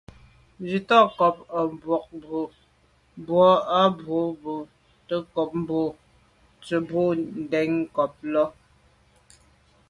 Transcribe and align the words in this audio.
(swatəncob 0.69 1.35
à 1.57 1.59
bwôgmbwə̀ 1.79 2.45
mbwɔ̂ 3.19 3.49
α̂ 3.79 3.87
nǔm 3.97 4.29
bα̌ 4.41 4.57
to’tə 5.07 5.27
ncob 5.29 5.51
boὰ 5.67 5.89
tsə̀ 6.63 6.79
bò 6.89 7.01
nâ’ 7.17 7.27
ndɛ̂n 7.43 7.69
ncob 7.83 8.13
lα. 8.33 8.43